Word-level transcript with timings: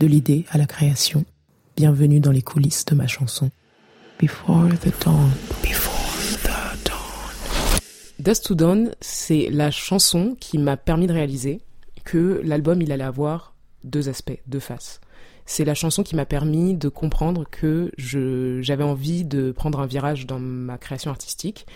de 0.00 0.06
l'idée 0.06 0.46
à 0.50 0.56
la 0.56 0.64
création. 0.64 1.24
Bienvenue 1.76 2.20
dans 2.20 2.32
les 2.32 2.40
coulisses 2.40 2.86
de 2.86 2.94
ma 2.94 3.06
chanson. 3.06 3.50
Before 4.18 4.66
the 4.80 5.04
dawn, 5.04 5.30
before 5.62 6.38
the 6.42 6.86
dawn. 6.86 7.80
Dust 8.18 8.46
to 8.46 8.54
Dawn, 8.54 8.94
c'est 9.00 9.50
la 9.50 9.70
chanson 9.70 10.36
qui 10.40 10.56
m'a 10.56 10.78
permis 10.78 11.06
de 11.06 11.12
réaliser 11.12 11.60
que 12.04 12.40
l'album, 12.42 12.80
il 12.80 12.92
allait 12.92 13.04
avoir 13.04 13.54
deux 13.84 14.08
aspects, 14.08 14.40
deux 14.46 14.58
faces. 14.58 15.00
C'est 15.44 15.66
la 15.66 15.74
chanson 15.74 16.02
qui 16.02 16.16
m'a 16.16 16.26
permis 16.26 16.74
de 16.74 16.88
comprendre 16.88 17.44
que 17.50 17.92
j'avais 17.98 18.84
envie 18.84 19.24
de 19.24 19.52
prendre 19.52 19.80
un 19.80 19.86
virage 19.86 20.26
dans 20.26 20.38
ma 20.38 20.78
création 20.78 21.10
artistique 21.10 21.66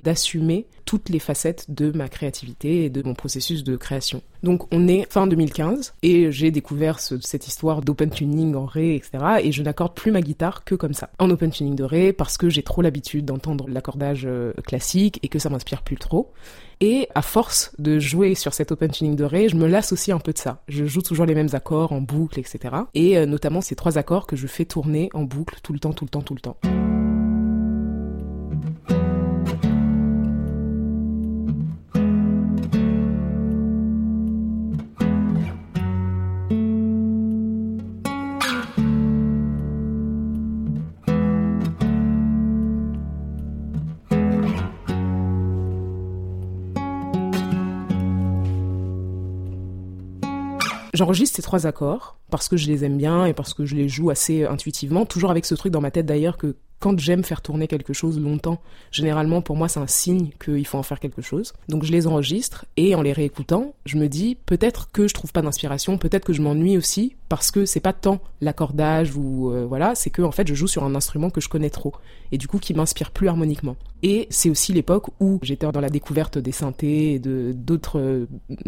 d'assumer 0.00 0.66
toutes 0.84 1.08
les 1.08 1.18
facettes 1.18 1.66
de 1.68 1.90
ma 1.90 2.08
créativité 2.08 2.84
et 2.84 2.90
de 2.90 3.02
mon 3.02 3.14
processus 3.14 3.64
de 3.64 3.76
création. 3.76 4.22
Donc 4.42 4.72
on 4.72 4.86
est 4.86 5.10
fin 5.10 5.26
2015 5.26 5.94
et 6.02 6.30
j'ai 6.30 6.50
découvert 6.50 7.00
cette 7.00 7.48
histoire 7.48 7.82
d'open 7.82 8.10
tuning 8.10 8.54
en 8.54 8.64
ré, 8.64 8.94
etc. 8.94 9.18
Et 9.42 9.52
je 9.52 9.62
n'accorde 9.62 9.94
plus 9.94 10.12
ma 10.12 10.20
guitare 10.20 10.64
que 10.64 10.74
comme 10.74 10.94
ça, 10.94 11.10
en 11.18 11.28
open 11.30 11.50
tuning 11.50 11.74
de 11.74 11.84
ré, 11.84 12.12
parce 12.12 12.36
que 12.36 12.48
j'ai 12.48 12.62
trop 12.62 12.82
l'habitude 12.82 13.24
d'entendre 13.24 13.66
l'accordage 13.68 14.24
euh, 14.26 14.52
classique 14.64 15.18
et 15.22 15.28
que 15.28 15.38
ça 15.38 15.50
m'inspire 15.50 15.82
plus 15.82 15.96
trop. 15.96 16.32
Et 16.80 17.08
à 17.14 17.22
force 17.22 17.72
de 17.78 17.98
jouer 17.98 18.34
sur 18.34 18.54
cet 18.54 18.70
open 18.70 18.90
tuning 18.90 19.16
de 19.16 19.24
ré, 19.24 19.48
je 19.48 19.56
me 19.56 19.66
lasse 19.66 19.92
aussi 19.92 20.12
un 20.12 20.18
peu 20.18 20.32
de 20.32 20.38
ça. 20.38 20.62
Je 20.68 20.84
joue 20.84 21.02
toujours 21.02 21.26
les 21.26 21.34
mêmes 21.34 21.48
accords 21.52 21.92
en 21.92 22.00
boucle, 22.00 22.38
etc. 22.38 22.74
Et 22.94 23.16
euh, 23.18 23.26
notamment 23.26 23.60
ces 23.60 23.74
trois 23.74 23.98
accords 23.98 24.26
que 24.26 24.36
je 24.36 24.46
fais 24.46 24.66
tourner 24.66 25.08
en 25.14 25.22
boucle 25.22 25.58
tout 25.62 25.72
le 25.72 25.78
temps, 25.78 25.92
tout 25.92 26.04
le 26.04 26.10
temps, 26.10 26.22
tout 26.22 26.34
le 26.34 26.40
temps. 26.40 26.56
J'enregistre 50.96 51.36
ces 51.36 51.42
trois 51.42 51.66
accords 51.66 52.18
parce 52.30 52.48
que 52.48 52.56
je 52.56 52.68
les 52.68 52.84
aime 52.84 52.96
bien 52.96 53.26
et 53.26 53.34
parce 53.34 53.52
que 53.52 53.66
je 53.66 53.76
les 53.76 53.86
joue 53.88 54.08
assez 54.08 54.46
intuitivement, 54.46 55.04
toujours 55.04 55.30
avec 55.30 55.44
ce 55.44 55.54
truc 55.54 55.70
dans 55.70 55.82
ma 55.82 55.90
tête 55.90 56.06
d'ailleurs 56.06 56.38
que 56.38 56.56
quand 56.78 56.98
j'aime 56.98 57.24
faire 57.24 57.40
tourner 57.40 57.68
quelque 57.68 57.92
chose 57.92 58.20
longtemps, 58.20 58.60
généralement 58.92 59.40
pour 59.40 59.56
moi 59.56 59.68
c'est 59.68 59.80
un 59.80 59.86
signe 59.86 60.30
qu'il 60.42 60.66
faut 60.66 60.78
en 60.78 60.82
faire 60.82 61.00
quelque 61.00 61.22
chose. 61.22 61.54
Donc 61.68 61.84
je 61.84 61.92
les 61.92 62.06
enregistre 62.06 62.66
et 62.76 62.94
en 62.94 63.02
les 63.02 63.12
réécoutant, 63.12 63.74
je 63.86 63.96
me 63.96 64.08
dis 64.08 64.36
peut-être 64.46 64.90
que 64.92 65.08
je 65.08 65.14
trouve 65.14 65.32
pas 65.32 65.42
d'inspiration, 65.42 65.98
peut-être 65.98 66.24
que 66.24 66.32
je 66.32 66.42
m'ennuie 66.42 66.76
aussi 66.76 67.16
parce 67.28 67.50
que 67.50 67.64
c'est 67.64 67.80
pas 67.80 67.92
tant 67.92 68.20
l'accordage 68.40 69.16
ou 69.16 69.50
euh, 69.50 69.64
voilà, 69.66 69.94
c'est 69.94 70.10
que 70.10 70.22
en 70.22 70.32
fait 70.32 70.46
je 70.46 70.54
joue 70.54 70.68
sur 70.68 70.84
un 70.84 70.94
instrument 70.94 71.30
que 71.30 71.40
je 71.40 71.48
connais 71.48 71.70
trop 71.70 71.92
et 72.32 72.38
du 72.38 72.46
coup 72.46 72.58
qui 72.58 72.74
m'inspire 72.74 73.10
plus 73.10 73.28
harmoniquement. 73.28 73.76
Et 74.02 74.26
c'est 74.30 74.50
aussi 74.50 74.72
l'époque 74.72 75.06
où 75.20 75.38
j'étais 75.42 75.70
dans 75.70 75.80
la 75.80 75.90
découverte 75.90 76.38
des 76.38 76.52
synthés 76.52 77.14
et 77.14 77.18
de 77.18 77.52
d'autres 77.56 77.98
euh, 77.98 78.26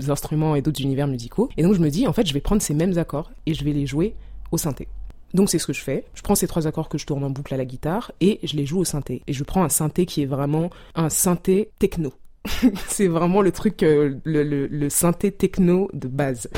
instruments 0.09 0.56
et 0.56 0.62
d'autres 0.62 0.81
univers 0.81 1.06
musicaux 1.06 1.48
et 1.56 1.62
donc 1.62 1.75
je 1.75 1.81
me 1.81 1.91
dis 1.91 2.06
en 2.06 2.12
fait 2.12 2.27
je 2.27 2.34
vais 2.34 2.41
prendre 2.41 2.62
ces 2.62 2.75
mêmes 2.75 2.97
accords 2.97 3.31
et 3.47 3.55
je 3.55 3.64
vais 3.64 3.73
les 3.73 3.86
jouer 3.86 4.14
au 4.51 4.56
synthé. 4.56 4.89
Donc 5.34 5.51
c'est 5.51 5.59
ce 5.59 5.67
que 5.67 5.73
je 5.73 5.83
fais. 5.83 6.05
Je 6.15 6.23
prends 6.23 6.34
ces 6.34 6.47
trois 6.47 6.67
accords 6.67 6.89
que 6.89 6.98
je 6.98 7.07
tourne 7.07 7.25
en 7.25 7.31
boucle 7.31 7.55
à 7.55 7.57
la 7.57 7.65
guitare 7.65 8.12
et 8.21 8.41
je 8.43 8.57
les 8.57 8.67
joue 8.67 8.79
au 8.79 8.84
synthé. 8.84 9.23
Et 9.27 9.33
je 9.33 9.45
prends 9.45 9.62
un 9.62 9.69
synthé 9.69 10.07
qui 10.07 10.23
est 10.23 10.27
vraiment 10.27 10.70
un 10.95 11.09
synthé 11.09 11.70
techno. 11.79 12.12
c'est 12.89 13.09
vraiment 13.09 13.43
le 13.43 13.53
truc, 13.53 13.83
euh, 13.83 14.17
le, 14.25 14.43
le 14.43 14.91
synthé 14.91 15.33
techno 15.33 15.91
de 15.92 16.08
base. 16.08 16.48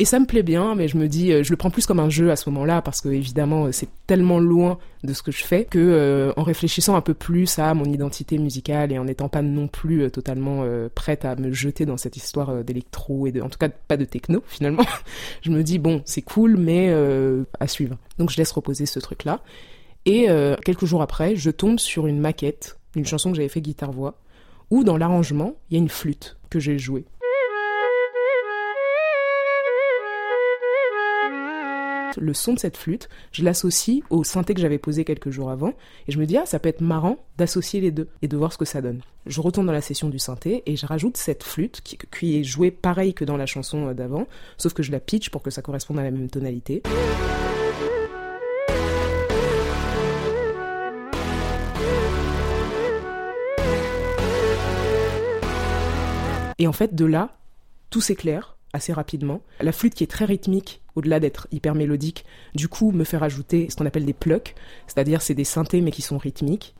Et 0.00 0.06
ça 0.06 0.18
me 0.18 0.24
plaît 0.24 0.42
bien, 0.42 0.74
mais 0.74 0.88
je 0.88 0.96
me 0.96 1.08
dis, 1.08 1.30
euh, 1.30 1.42
je 1.42 1.50
le 1.50 1.58
prends 1.58 1.68
plus 1.68 1.84
comme 1.84 2.00
un 2.00 2.08
jeu 2.08 2.30
à 2.30 2.36
ce 2.36 2.48
moment-là, 2.48 2.80
parce 2.80 3.02
que 3.02 3.10
évidemment, 3.10 3.66
euh, 3.66 3.70
c'est 3.70 3.90
tellement 4.06 4.38
loin 4.38 4.78
de 5.04 5.12
ce 5.12 5.22
que 5.22 5.30
je 5.30 5.44
fais 5.44 5.66
que, 5.66 5.78
euh, 5.78 6.32
en 6.38 6.42
réfléchissant 6.42 6.96
un 6.96 7.02
peu 7.02 7.12
plus 7.12 7.58
à 7.58 7.74
mon 7.74 7.84
identité 7.84 8.38
musicale 8.38 8.92
et 8.92 8.98
en 8.98 9.04
n'étant 9.04 9.28
pas 9.28 9.42
non 9.42 9.68
plus 9.68 10.10
totalement 10.10 10.64
prête 10.94 11.26
à 11.26 11.36
me 11.36 11.52
jeter 11.52 11.84
dans 11.84 11.98
cette 11.98 12.16
histoire 12.16 12.64
d'électro 12.64 13.26
et 13.26 13.40
en 13.42 13.50
tout 13.50 13.58
cas 13.58 13.68
pas 13.68 13.98
de 13.98 14.06
techno 14.06 14.42
finalement, 14.48 14.86
je 15.42 15.50
me 15.50 15.62
dis 15.62 15.78
bon, 15.78 16.00
c'est 16.06 16.22
cool, 16.22 16.56
mais 16.56 16.90
à 17.60 17.66
suivre. 17.66 17.98
Donc 18.18 18.30
je 18.30 18.38
laisse 18.38 18.52
reposer 18.52 18.86
ce 18.86 19.00
truc-là. 19.00 19.42
Et 20.06 20.28
quelques 20.64 20.86
jours 20.86 21.02
après, 21.02 21.36
je 21.36 21.50
tombe 21.50 21.78
sur 21.78 22.06
une 22.06 22.20
maquette 22.20 22.78
d'une 22.94 23.06
chanson 23.06 23.30
que 23.30 23.36
j'avais 23.36 23.48
fait 23.48 23.60
guitare-voix, 23.60 24.14
où 24.70 24.82
dans 24.82 24.96
l'arrangement, 24.96 25.56
il 25.70 25.74
y 25.74 25.76
a 25.76 25.82
une 25.82 25.90
flûte 25.90 26.38
que 26.48 26.58
j'ai 26.58 26.78
jouée. 26.78 27.04
Le 32.18 32.34
son 32.34 32.54
de 32.54 32.58
cette 32.58 32.76
flûte, 32.76 33.08
je 33.32 33.44
l'associe 33.44 34.02
au 34.10 34.24
synthé 34.24 34.54
que 34.54 34.60
j'avais 34.60 34.78
posé 34.78 35.04
quelques 35.04 35.30
jours 35.30 35.50
avant, 35.50 35.74
et 36.08 36.12
je 36.12 36.18
me 36.18 36.26
dis, 36.26 36.36
ah, 36.36 36.46
ça 36.46 36.58
peut 36.58 36.68
être 36.68 36.80
marrant 36.80 37.18
d'associer 37.38 37.80
les 37.80 37.90
deux 37.90 38.08
et 38.22 38.28
de 38.28 38.36
voir 38.36 38.52
ce 38.52 38.58
que 38.58 38.64
ça 38.64 38.80
donne. 38.80 39.00
Je 39.26 39.40
retourne 39.40 39.66
dans 39.66 39.72
la 39.72 39.80
session 39.80 40.08
du 40.08 40.18
synthé 40.18 40.62
et 40.66 40.76
je 40.76 40.86
rajoute 40.86 41.16
cette 41.16 41.42
flûte 41.42 41.82
qui, 41.82 42.38
est 42.38 42.44
jouée 42.44 42.70
pareil 42.70 43.14
que 43.14 43.24
dans 43.24 43.36
la 43.36 43.46
chanson 43.46 43.88
euh, 43.88 43.94
d'avant, 43.94 44.26
sauf 44.56 44.72
que 44.72 44.82
je 44.82 44.92
la 44.92 45.00
pitch 45.00 45.30
pour 45.30 45.42
que 45.42 45.50
ça 45.50 45.62
corresponde 45.62 45.98
à 45.98 46.02
la 46.02 46.10
même 46.10 46.30
tonalité. 46.30 46.82
Et 56.58 56.66
en 56.66 56.72
fait, 56.72 56.94
de 56.94 57.06
là, 57.06 57.36
tout 57.88 58.02
s'éclaire 58.02 58.56
assez 58.72 58.92
rapidement. 58.92 59.40
La 59.60 59.72
flûte 59.72 59.94
qui 59.94 60.04
est 60.04 60.10
très 60.10 60.24
rythmique, 60.24 60.82
au-delà 60.94 61.20
d'être 61.20 61.48
hyper 61.50 61.74
mélodique, 61.74 62.24
du 62.54 62.68
coup 62.68 62.92
me 62.92 63.04
fait 63.04 63.16
rajouter 63.16 63.68
ce 63.70 63.76
qu'on 63.76 63.86
appelle 63.86 64.04
des 64.04 64.12
plucks, 64.12 64.54
c'est-à-dire 64.86 65.22
c'est 65.22 65.34
des 65.34 65.44
synthés 65.44 65.80
mais 65.80 65.90
qui 65.90 66.02
sont 66.02 66.18
rythmiques. 66.18 66.74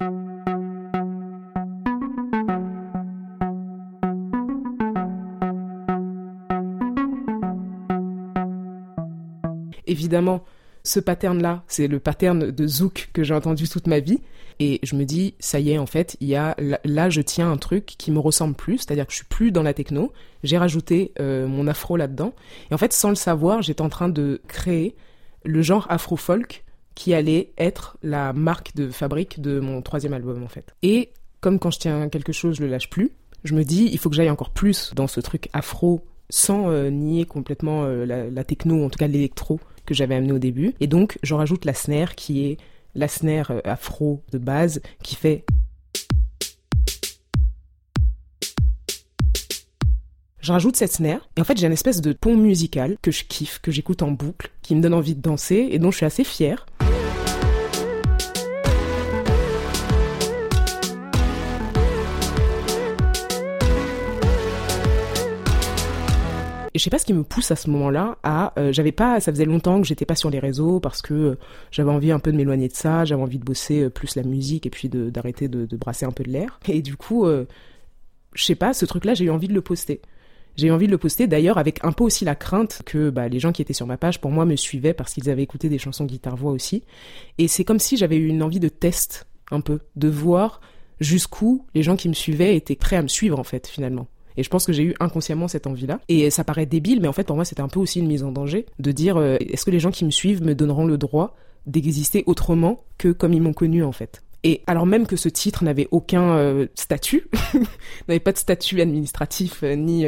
Évidemment, 9.87 10.45
ce 10.83 11.01
pattern-là, 11.01 11.63
c'est 11.69 11.89
le 11.89 11.99
pattern 11.99 12.51
de 12.51 12.67
zouk 12.67 13.11
que 13.13 13.23
j'ai 13.23 13.35
entendu 13.35 13.69
toute 13.69 13.87
ma 13.87 14.01
vie. 14.01 14.21
Et 14.59 14.79
je 14.83 14.95
me 14.95 15.05
dis, 15.05 15.35
ça 15.39 15.59
y 15.59 15.71
est, 15.71 15.79
en 15.79 15.87
fait, 15.87 16.17
il 16.21 16.29
y 16.29 16.37
a 16.37 16.55
là, 16.85 17.09
je 17.09 17.23
tiens 17.23 17.51
un 17.51 17.57
truc 17.57 17.87
qui 17.87 18.11
me 18.11 18.19
ressemble 18.19 18.55
plus, 18.55 18.79
c'est-à-dire 18.79 19.07
que 19.07 19.13
je 19.13 19.17
suis 19.17 19.27
plus 19.27 19.53
dans 19.53 19.63
la 19.63 19.73
techno. 19.73 20.13
J'ai 20.43 20.59
rajouté 20.59 21.13
euh, 21.19 21.47
mon 21.47 21.67
afro 21.67 21.97
là-dedans. 21.97 22.35
Et 22.71 22.75
en 22.75 22.79
fait, 22.79 22.93
sans 22.93 23.09
le 23.09 23.15
savoir, 23.15 23.63
j'étais 23.63 23.81
en 23.81 23.89
train 23.89 24.11
de 24.11 24.41
créer 24.49 24.95
le 25.45 25.63
genre 25.63 25.87
afro-folk 25.89 26.65
qui 26.95 27.15
allait 27.15 27.53
être 27.57 27.97
la 28.03 28.35
marque 28.35 28.75
de 28.75 28.91
fabrique 28.91 29.41
de 29.41 29.61
mon 29.61 29.81
troisième 29.81 30.13
album, 30.13 30.43
en 30.43 30.49
fait. 30.49 30.75
Et 30.83 31.11
comme 31.41 31.59
quand 31.59 31.71
je 31.71 31.79
tiens 31.79 32.11
quelque 32.11 32.33
chose, 32.33 32.57
je 32.57 32.63
le 32.63 32.69
lâche 32.69 32.91
plus, 32.91 33.13
je 33.45 33.55
me 33.55 33.65
dis, 33.65 33.89
il 33.91 33.99
faut 33.99 34.11
que 34.11 34.17
j'aille 34.17 34.29
encore 34.29 34.51
plus 34.51 34.93
dans 34.95 35.07
ce 35.07 35.21
truc 35.21 35.49
afro 35.55 36.05
sans 36.29 36.71
euh, 36.71 36.91
nier 36.91 37.25
complètement 37.25 37.85
euh, 37.85 38.05
la, 38.05 38.29
la, 38.29 38.45
techno, 38.45 38.85
en 38.85 38.91
tout 38.91 38.99
cas 38.99 39.09
l'électro 39.09 39.59
j'avais 39.95 40.15
amené 40.15 40.33
au 40.33 40.39
début. 40.39 40.75
Et 40.81 40.87
donc, 40.87 41.19
je 41.23 41.35
rajoute 41.35 41.65
la 41.65 41.75
snare 41.75 42.15
qui 42.15 42.47
est 42.47 42.57
la 42.95 43.09
snare 43.09 43.51
euh, 43.51 43.61
afro 43.65 44.23
de 44.33 44.39
base 44.39 44.81
qui 45.03 45.15
fait 45.15 45.45
Je 50.41 50.53
rajoute 50.53 50.75
cette 50.75 50.93
snare 50.93 51.29
et 51.37 51.41
en 51.43 51.45
fait 51.45 51.59
j'ai 51.59 51.67
une 51.67 51.73
espèce 51.73 52.01
de 52.01 52.15
pont 52.15 52.35
musical 52.35 52.97
que 53.03 53.11
je 53.11 53.25
kiffe, 53.25 53.59
que 53.61 53.71
j'écoute 53.71 54.03
en 54.03 54.11
boucle, 54.11 54.51
qui 54.63 54.75
me 54.75 54.81
donne 54.81 54.95
envie 54.95 55.15
de 55.15 55.21
danser 55.21 55.69
et 55.71 55.79
dont 55.79 55.91
je 55.91 55.99
suis 55.99 56.07
assez 56.07 56.25
fière. 56.25 56.65
Je 66.81 66.85
sais 66.85 66.91
pas 66.91 66.99
ce 66.99 67.05
qui 67.05 67.13
me 67.13 67.25
pousse 67.25 67.51
à 67.51 67.57
ce 67.57 67.69
moment-là 67.69 68.17
à 68.23 68.59
euh, 68.59 68.73
j'avais 68.73 68.91
pas 68.91 69.21
ça 69.21 69.31
faisait 69.31 69.45
longtemps 69.45 69.83
que 69.83 69.87
j'étais 69.87 70.07
pas 70.07 70.15
sur 70.15 70.31
les 70.31 70.39
réseaux 70.39 70.81
parce 70.81 71.03
que 71.03 71.13
euh, 71.13 71.39
j'avais 71.71 71.91
envie 71.91 72.11
un 72.11 72.19
peu 72.19 72.33
de 72.33 72.39
m'éloigner 72.39 72.69
de 72.69 72.75
ça, 72.75 73.05
j'avais 73.05 73.21
envie 73.21 73.39
de 73.39 73.45
bosser 73.45 73.83
euh, 73.83 73.91
plus 73.91 74.17
la 74.17 74.23
musique 74.23 74.65
et 74.65 74.71
puis 74.71 74.89
d'arrêter 74.89 75.49
de, 75.49 75.67
de, 75.67 75.77
brasser 75.77 76.07
un 76.07 76.11
peu 76.11 76.25
de 76.25 76.31
l'air. 76.31 76.59
Et 76.69 76.81
du 76.81 76.97
coup 76.97 77.27
je 78.35 78.45
sais 78.45 78.55
pas, 78.55 78.73
ce 78.73 78.87
truc-là, 78.87 79.15
j'ai 79.15 79.25
eu 79.25 79.31
envie 79.31 79.49
de 79.49 79.55
le 79.55 79.61
poster. 79.61 80.01
J'ai 80.57 80.69
eu 80.69 80.71
envie 80.71 80.87
de 80.87 80.91
le 80.91 80.99
poster 80.99 81.27
d'ailleurs 81.27 81.59
avec 81.59 81.85
un 81.85 81.93
peu 81.93 82.05
aussi 82.05 82.25
la 82.25 82.35
crainte 82.35 82.83
que 82.85 83.11
bah, 83.11 83.29
les 83.29 83.41
gens 83.41 83.53
qui 83.53 83.63
étaient 83.63 83.73
sur 83.73 83.87
ma 83.87 83.97
page 83.97 84.21
pour 84.21 84.31
moi 84.31 84.45
me 84.45 84.57
suivaient 84.57 84.95
parce 84.95 85.15
qu'ils 85.15 85.31
avaient 85.31 85.43
écouté 85.43 85.69
des 85.69 85.79
chansons 85.79 86.05
guitare-voix 86.05 86.53
aussi. 86.53 86.83
Et 87.39 87.49
c'est 87.49 87.65
comme 87.65 87.79
si 87.79 87.97
j'avais 87.97 88.17
eu 88.17 88.27
une 88.27 88.43
envie 88.43 88.61
de 88.61 88.69
test 88.69 89.27
un 89.51 89.61
peu, 89.61 89.81
de 89.97 90.09
voir 90.09 90.61
jusqu'où 91.01 91.67
les 91.75 91.83
gens 91.83 91.97
qui 91.97 92.09
me 92.09 92.15
suivaient 92.15 92.57
étaient 92.57 92.77
prêts 92.77 92.97
à 92.97 93.03
me 93.03 93.09
suivre 93.09 93.39
en 93.39 93.45
fait 93.45 93.67
finalement 93.67 94.07
Et 94.41 94.43
je 94.43 94.49
pense 94.49 94.65
que 94.65 94.73
j'ai 94.73 94.85
eu 94.85 94.95
inconsciemment 95.01 95.49
cette 95.49 95.67
envie-là. 95.67 96.01
Et 96.09 96.31
ça 96.31 96.45
paraît 96.45 96.65
débile, 96.65 97.03
mais 97.03 97.09
en 97.09 97.13
fait, 97.13 97.25
pour 97.25 97.37
moi, 97.37 97.45
c'était 97.45 97.61
un 97.61 97.69
peu 97.69 97.79
aussi 97.79 97.99
une 98.01 98.07
mise 98.07 98.25
en 98.25 98.33
danger 98.33 98.65
de 98.79 98.91
dire 98.91 99.19
euh, 99.19 99.37
est-ce 99.39 99.67
que 99.67 99.71
les 99.71 99.81
gens 99.81 99.91
qui 99.91 100.07
me 100.07 100.11
suivent 100.11 100.43
me 100.43 100.55
donneront 100.55 100.87
le 100.87 100.97
droit 100.97 101.37
d'exister 101.67 102.25
autrement 102.25 102.83
que 102.97 103.13
comme 103.13 103.35
ils 103.35 103.43
m'ont 103.43 103.53
connu, 103.53 103.85
en 103.85 103.93
fait? 103.93 104.23
Et 104.43 104.63
alors 104.67 104.87
même 104.87 105.07
que 105.07 105.17
ce 105.17 105.29
titre 105.29 105.63
n'avait 105.63 105.89
aucun 105.91 106.31
euh, 106.39 106.69
statut, 106.75 107.29
n'avait 108.09 108.19
pas 108.19 108.33
de 108.33 108.39
statut 108.39 108.81
administratif 108.81 109.63
euh, 109.63 109.75
ni 109.75 110.07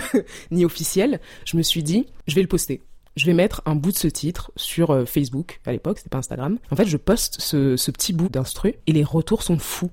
ni 0.50 0.64
officiel, 0.64 1.20
je 1.44 1.58
me 1.58 1.62
suis 1.62 1.82
dit 1.82 2.06
je 2.26 2.34
vais 2.34 2.42
le 2.42 2.48
poster 2.48 2.80
je 3.16 3.26
vais 3.26 3.34
mettre 3.34 3.62
un 3.64 3.76
bout 3.76 3.92
de 3.92 3.96
ce 3.96 4.08
titre 4.08 4.50
sur 4.56 5.06
Facebook 5.06 5.60
à 5.66 5.72
l'époque, 5.72 5.98
c'était 5.98 6.08
pas 6.08 6.18
Instagram. 6.18 6.58
En 6.72 6.74
fait, 6.74 6.86
je 6.86 6.96
poste 6.96 7.40
ce, 7.40 7.76
ce 7.76 7.92
petit 7.92 8.12
bout 8.12 8.28
d'instru 8.28 8.74
et 8.88 8.92
les 8.92 9.04
retours 9.04 9.44
sont 9.44 9.56
fous 9.58 9.92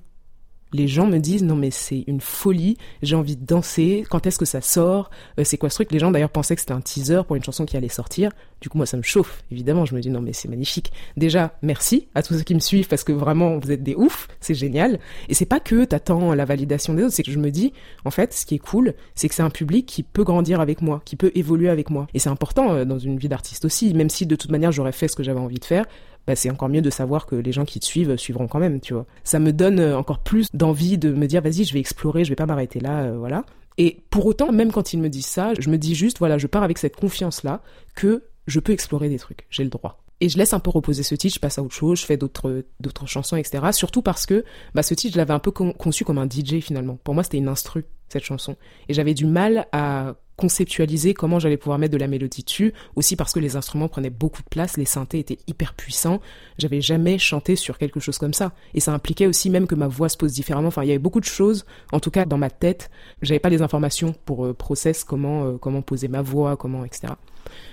les 0.72 0.88
gens 0.88 1.06
me 1.06 1.18
disent 1.18 1.42
non 1.42 1.56
mais 1.56 1.70
c'est 1.70 2.04
une 2.06 2.20
folie, 2.20 2.76
j'ai 3.02 3.16
envie 3.16 3.36
de 3.36 3.44
danser, 3.44 4.04
quand 4.08 4.26
est-ce 4.26 4.38
que 4.38 4.44
ça 4.44 4.60
sort, 4.60 5.10
euh, 5.38 5.44
c'est 5.44 5.58
quoi 5.58 5.70
ce 5.70 5.76
truc? 5.76 5.92
Les 5.92 5.98
gens 5.98 6.10
d'ailleurs 6.10 6.30
pensaient 6.30 6.54
que 6.54 6.60
c'était 6.60 6.72
un 6.72 6.80
teaser 6.80 7.22
pour 7.26 7.36
une 7.36 7.44
chanson 7.44 7.64
qui 7.64 7.76
allait 7.76 7.88
sortir. 7.88 8.30
Du 8.60 8.68
coup 8.68 8.78
moi 8.78 8.86
ça 8.86 8.96
me 8.96 9.02
chauffe, 9.02 9.42
évidemment, 9.50 9.84
je 9.84 9.94
me 9.94 10.00
dis 10.00 10.10
non 10.10 10.20
mais 10.20 10.32
c'est 10.32 10.48
magnifique. 10.48 10.92
Déjà 11.16 11.58
merci 11.62 12.08
à 12.14 12.22
tous 12.22 12.34
ceux 12.34 12.42
qui 12.42 12.54
me 12.54 12.60
suivent 12.60 12.88
parce 12.88 13.04
que 13.04 13.12
vraiment 13.12 13.58
vous 13.58 13.70
êtes 13.72 13.82
des 13.82 13.94
oufs, 13.94 14.28
c'est 14.40 14.54
génial. 14.54 14.98
Et 15.28 15.34
c'est 15.34 15.46
pas 15.46 15.60
que 15.60 15.84
t'attends 15.84 16.34
la 16.34 16.44
validation 16.44 16.94
des 16.94 17.04
autres, 17.04 17.14
c'est 17.14 17.22
que 17.22 17.32
je 17.32 17.38
me 17.38 17.50
dis 17.50 17.72
en 18.04 18.10
fait 18.10 18.32
ce 18.32 18.46
qui 18.46 18.54
est 18.54 18.58
cool, 18.58 18.94
c'est 19.14 19.28
que 19.28 19.34
c'est 19.34 19.42
un 19.42 19.50
public 19.50 19.86
qui 19.86 20.02
peut 20.02 20.24
grandir 20.24 20.60
avec 20.60 20.82
moi, 20.82 21.02
qui 21.04 21.16
peut 21.16 21.32
évoluer 21.34 21.68
avec 21.68 21.90
moi. 21.90 22.06
Et 22.14 22.18
c'est 22.18 22.30
important 22.30 22.72
euh, 22.72 22.84
dans 22.84 22.98
une 22.98 23.18
vie 23.18 23.28
d'artiste 23.28 23.64
aussi, 23.64 23.92
même 23.94 24.10
si 24.10 24.26
de 24.26 24.36
toute 24.36 24.50
manière 24.50 24.72
j'aurais 24.72 24.92
fait 24.92 25.08
ce 25.08 25.16
que 25.16 25.22
j'avais 25.22 25.40
envie 25.40 25.58
de 25.58 25.64
faire 25.64 25.84
bah, 26.26 26.36
c'est 26.36 26.50
encore 26.50 26.68
mieux 26.68 26.82
de 26.82 26.90
savoir 26.90 27.26
que 27.26 27.34
les 27.34 27.52
gens 27.52 27.64
qui 27.64 27.80
te 27.80 27.84
suivent 27.84 28.16
suivront 28.16 28.48
quand 28.48 28.58
même, 28.58 28.80
tu 28.80 28.94
vois. 28.94 29.06
Ça 29.24 29.38
me 29.38 29.52
donne 29.52 29.80
euh, 29.80 29.98
encore 29.98 30.20
plus 30.20 30.48
d'envie 30.54 30.98
de 30.98 31.12
me 31.12 31.26
dire, 31.26 31.42
vas-y, 31.42 31.64
je 31.64 31.72
vais 31.72 31.80
explorer, 31.80 32.24
je 32.24 32.30
vais 32.30 32.36
pas 32.36 32.46
m'arrêter 32.46 32.80
là, 32.80 33.04
euh, 33.04 33.16
voilà. 33.18 33.44
Et 33.78 34.02
pour 34.10 34.26
autant, 34.26 34.52
même 34.52 34.70
quand 34.70 34.92
ils 34.92 35.00
me 35.00 35.08
disent 35.08 35.26
ça, 35.26 35.52
je 35.58 35.70
me 35.70 35.78
dis 35.78 35.94
juste, 35.94 36.18
voilà, 36.18 36.38
je 36.38 36.46
pars 36.46 36.62
avec 36.62 36.78
cette 36.78 36.96
confiance-là 36.96 37.62
que 37.94 38.24
je 38.46 38.60
peux 38.60 38.72
explorer 38.72 39.08
des 39.08 39.18
trucs, 39.18 39.46
j'ai 39.50 39.64
le 39.64 39.70
droit. 39.70 40.02
Et 40.20 40.28
je 40.28 40.38
laisse 40.38 40.52
un 40.52 40.60
peu 40.60 40.70
reposer 40.70 41.02
ce 41.02 41.16
titre, 41.16 41.34
je 41.34 41.40
passe 41.40 41.58
à 41.58 41.62
autre 41.62 41.74
chose, 41.74 42.00
je 42.00 42.06
fais 42.06 42.16
d'autres 42.16 42.64
d'autres 42.78 43.06
chansons, 43.08 43.36
etc. 43.36 43.64
Surtout 43.72 44.02
parce 44.02 44.24
que 44.24 44.44
bah, 44.72 44.84
ce 44.84 44.94
titre, 44.94 45.14
je 45.14 45.18
l'avais 45.18 45.34
un 45.34 45.40
peu 45.40 45.50
conçu 45.50 46.04
comme 46.04 46.18
un 46.18 46.28
DJ 46.28 46.60
finalement. 46.60 46.96
Pour 47.02 47.14
moi, 47.14 47.24
c'était 47.24 47.38
une 47.38 47.48
instru, 47.48 47.84
cette 48.12 48.24
chanson. 48.24 48.56
Et 48.88 48.94
j'avais 48.94 49.14
du 49.14 49.26
mal 49.26 49.66
à 49.72 50.14
conceptualiser 50.36 51.14
comment 51.14 51.38
j'allais 51.38 51.56
pouvoir 51.56 51.78
mettre 51.78 51.92
de 51.92 51.98
la 51.98 52.08
mélodie 52.08 52.42
dessus, 52.42 52.72
aussi 52.96 53.16
parce 53.16 53.32
que 53.32 53.38
les 53.38 53.56
instruments 53.56 53.88
prenaient 53.88 54.10
beaucoup 54.10 54.42
de 54.42 54.48
place, 54.48 54.76
les 54.76 54.84
synthés 54.84 55.18
étaient 55.18 55.38
hyper 55.46 55.74
puissants, 55.74 56.20
j'avais 56.58 56.80
jamais 56.80 57.18
chanté 57.18 57.54
sur 57.54 57.78
quelque 57.78 58.00
chose 58.00 58.18
comme 58.18 58.32
ça, 58.32 58.52
et 58.74 58.80
ça 58.80 58.92
impliquait 58.92 59.26
aussi 59.26 59.50
même 59.50 59.66
que 59.66 59.74
ma 59.74 59.88
voix 59.88 60.08
se 60.08 60.16
pose 60.16 60.32
différemment, 60.32 60.68
enfin 60.68 60.82
il 60.82 60.88
y 60.88 60.90
avait 60.90 60.98
beaucoup 60.98 61.20
de 61.20 61.26
choses, 61.26 61.64
en 61.92 62.00
tout 62.00 62.10
cas 62.10 62.24
dans 62.24 62.38
ma 62.38 62.50
tête, 62.50 62.90
j'avais 63.20 63.40
pas 63.40 63.50
les 63.50 63.62
informations 63.62 64.14
pour 64.24 64.46
euh, 64.46 64.54
process 64.54 65.04
comment, 65.04 65.44
euh, 65.44 65.58
comment 65.58 65.82
poser 65.82 66.08
ma 66.08 66.22
voix, 66.22 66.56
comment, 66.56 66.84
etc. 66.84 67.12